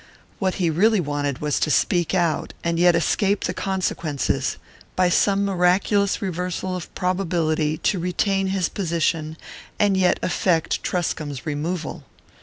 What 0.39 0.55
he 0.55 0.71
really 0.71 0.99
wanted 0.99 1.41
was 1.41 1.59
to 1.59 1.69
speak 1.69 2.15
out, 2.15 2.55
and 2.63 2.79
yet 2.79 2.95
escape 2.95 3.43
the 3.43 3.53
consequences: 3.53 4.57
by 4.95 5.09
some 5.09 5.45
miraculous 5.45 6.23
reversal 6.23 6.75
of 6.75 6.91
probability 6.95 7.77
to 7.83 7.99
retain 7.99 8.47
his 8.47 8.67
position 8.67 9.37
and 9.77 9.95
yet 9.95 10.17
effect 10.23 10.81
Truscomb's 10.81 11.45
removal. 11.45 12.03